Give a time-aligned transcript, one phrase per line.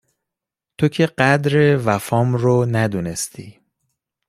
[0.77, 3.59] تو که قدر وفام رو ندونستی